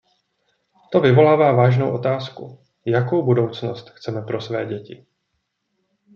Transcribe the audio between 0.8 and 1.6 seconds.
To vyvolává